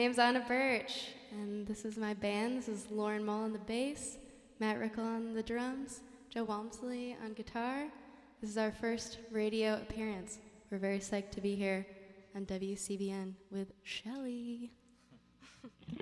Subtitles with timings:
[0.00, 2.56] My name's Anna Burch, and this is my band.
[2.56, 4.16] This is Lauren Mull on the bass,
[4.58, 6.00] Matt Rickle on the drums,
[6.30, 7.84] Joe Walmsley on guitar.
[8.40, 10.38] This is our first radio appearance.
[10.70, 11.86] We're very psyched to be here
[12.34, 14.72] on WCBN with Shelly.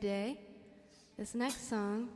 [0.00, 0.38] Day.
[1.16, 2.08] This next song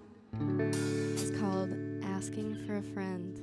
[0.71, 1.71] is called
[2.05, 3.39] Asking for a Friend.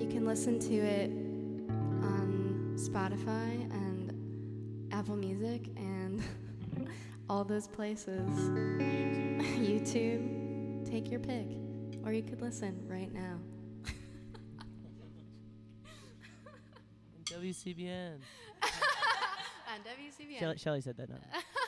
[0.00, 1.10] You can listen to it
[2.02, 6.22] on Spotify and Apple Music and
[7.28, 8.30] all those places.
[9.58, 10.90] YouTube.
[10.90, 11.48] Take your pick.
[12.04, 13.38] Or you could listen right now.
[17.24, 18.18] WCBN.
[19.80, 20.38] WCBN.
[20.38, 21.08] Shelly, Shelly said that.
[21.08, 21.20] Not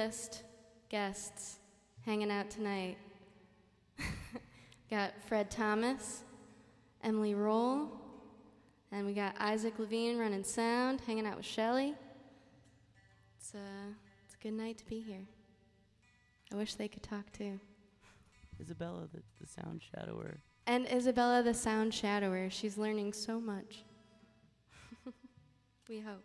[0.00, 0.44] A-list
[0.88, 1.58] guests
[2.06, 2.96] hanging out tonight.
[4.90, 6.22] got Fred Thomas,
[7.04, 7.90] Emily Roll,
[8.92, 11.94] and we got Isaac Levine running sound, hanging out with Shelly.
[13.38, 13.58] It's a,
[14.24, 15.26] it's a good night to be here.
[16.50, 17.60] I wish they could talk too.
[18.58, 20.38] Isabella, the, the sound shadower.
[20.66, 23.84] And Isabella, the sound shadower, she's learning so much.
[25.90, 26.24] we hope.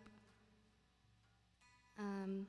[1.98, 2.46] Um,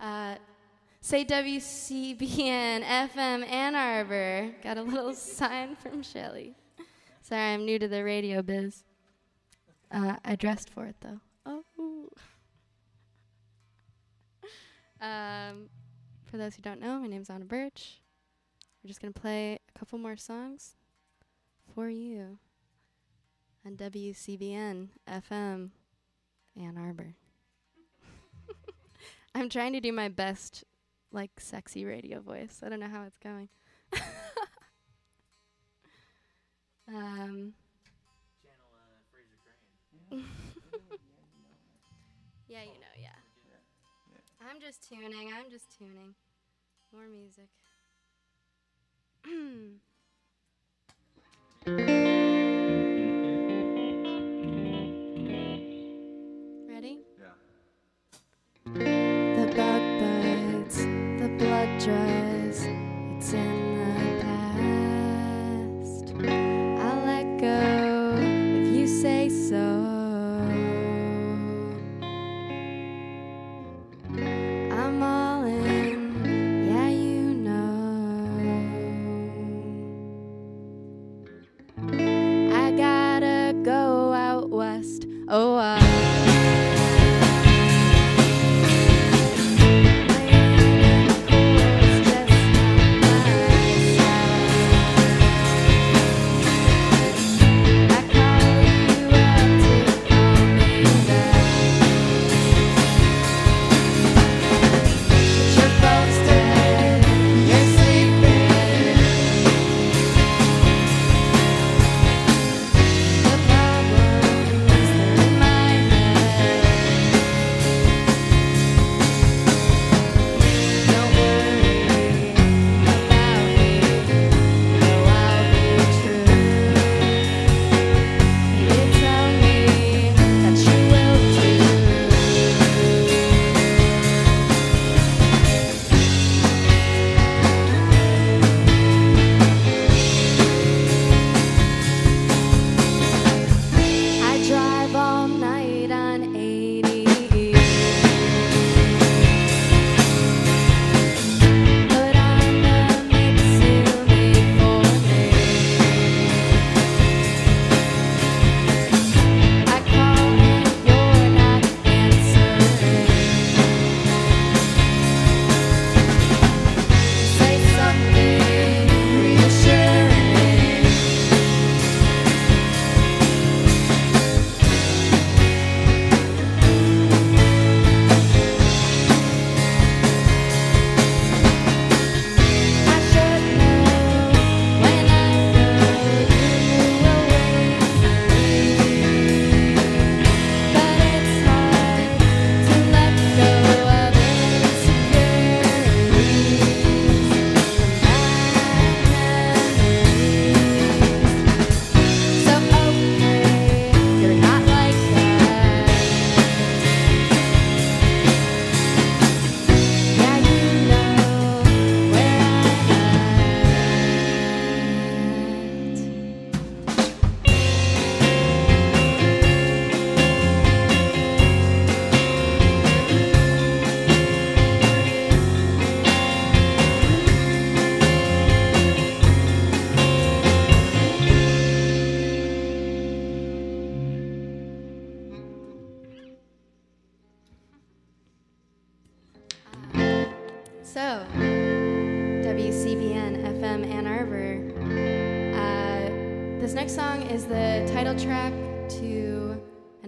[0.00, 0.36] uh,
[1.00, 4.52] say WCBN FM Ann Arbor.
[4.62, 6.54] Got a little sign from Shelly.
[7.22, 8.84] Sorry, I'm new to the radio biz.
[9.90, 11.20] Uh, I dressed for it though.
[11.46, 12.08] Oh.
[15.00, 15.68] Um,
[16.24, 18.00] for those who don't know, my name's Anna Burch.
[18.82, 20.76] We're just to play a couple more songs
[21.74, 22.38] for you
[23.66, 25.70] on WCBN FM
[26.56, 27.14] Ann Arbor.
[29.34, 30.64] I'm trying to do my best
[31.12, 32.60] like sexy radio voice.
[32.64, 33.48] I don't know how it's going.
[36.88, 37.54] um,
[42.48, 43.10] yeah, you know, yeah.
[44.48, 45.32] I'm just tuning.
[45.34, 46.14] I'm just tuning.
[46.92, 47.48] More music.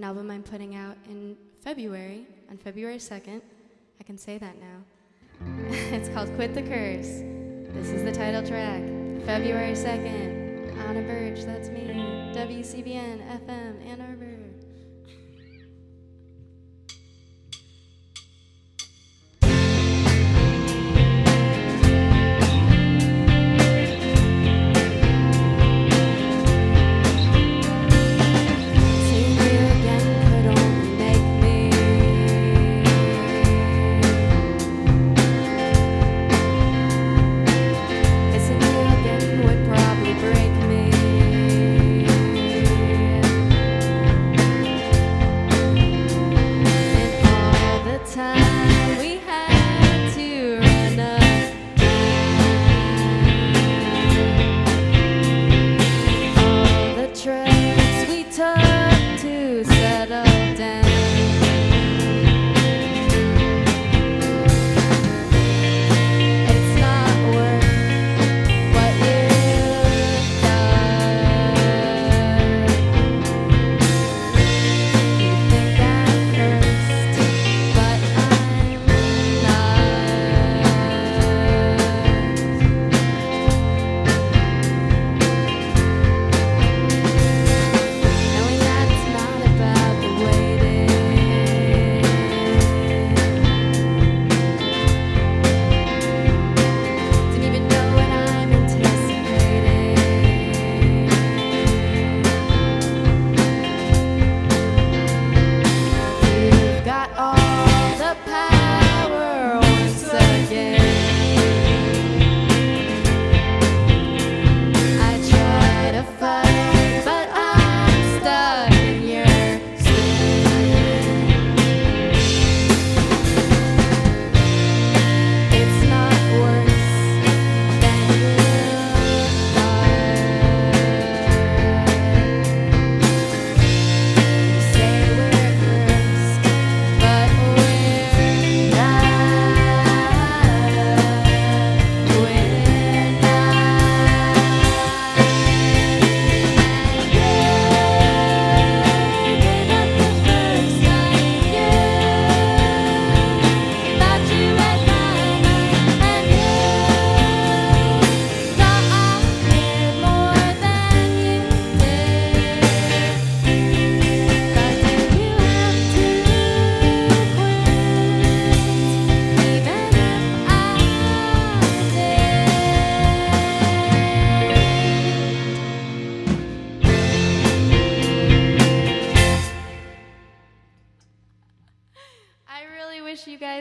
[0.07, 3.41] album I'm putting out in February, on February 2nd.
[3.99, 4.79] I can say that now.
[5.69, 7.25] it's called Quit the Curse.
[7.75, 8.83] This is the title track,
[9.27, 10.79] February 2nd.
[10.79, 11.89] Anna Burch, that's me.
[12.37, 14.01] WCBN FM Ann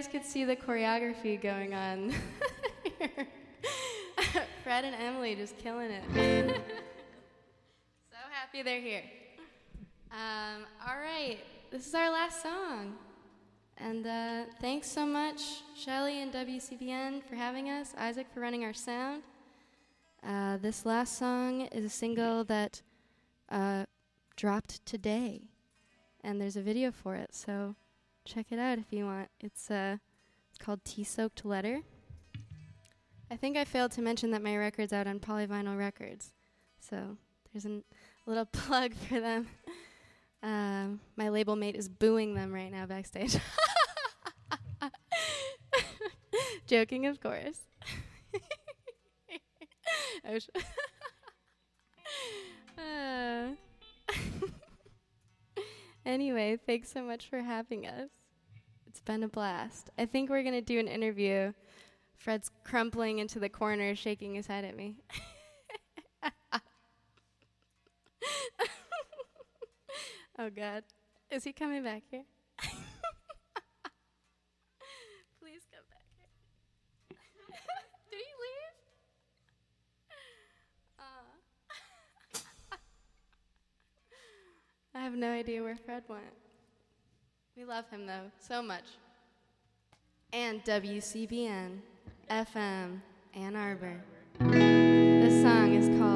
[0.05, 2.13] guys could see the choreography going on.
[2.99, 3.27] here.
[4.63, 6.03] Fred and Emily just killing it.
[8.11, 9.03] so happy they're here.
[10.11, 11.39] Um, all right,
[11.71, 12.93] this is our last song.
[13.77, 15.41] And uh, thanks so much,
[15.75, 19.23] Shelly and WCBN, for having us, Isaac for running our sound.
[20.23, 22.81] Uh, this last song is a single that
[23.49, 23.85] uh,
[24.35, 25.49] dropped today,
[26.23, 27.75] and there's a video for it, so
[28.25, 29.29] check it out if you want.
[29.39, 29.97] It's, uh,
[30.49, 31.81] it's called Tea Soaked Letter.
[33.31, 36.31] I think I failed to mention that my record's out on Polyvinyl Records,
[36.79, 37.17] so
[37.51, 37.81] there's a
[38.25, 39.47] little plug for them.
[40.43, 43.37] Um, my label mate is booing them right now backstage.
[46.67, 47.61] Joking, of course.
[56.05, 58.09] anyway, thanks so much for having us.
[58.87, 59.89] It's been a blast.
[59.97, 61.51] I think we're going to do an interview.
[62.15, 64.95] Fred's crumpling into the corner, shaking his head at me.
[70.39, 70.83] oh, God.
[71.29, 72.23] Is he coming back here?
[75.41, 76.29] Please come back here.
[78.09, 78.75] Did he leave?
[80.99, 81.35] Aw.
[84.95, 86.21] I have no idea where Fred went.
[87.57, 88.83] We love him, though, so much.
[90.31, 91.79] And WCBN
[92.29, 93.01] FM
[93.33, 93.99] Ann Arbor.
[94.39, 96.14] This song is called